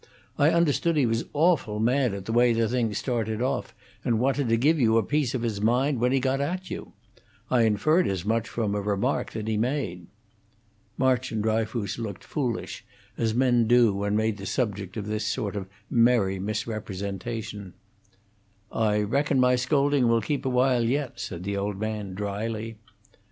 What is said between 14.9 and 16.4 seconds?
of this sort of merry